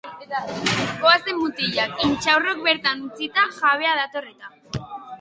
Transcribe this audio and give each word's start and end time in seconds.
Goazen, 1.03 1.37
mutilak, 1.41 2.03
intxaurrok 2.09 2.65
bertan 2.71 3.07
utzita, 3.11 3.49
jabea 3.63 3.97
dator 4.05 4.31
eta. 4.35 4.87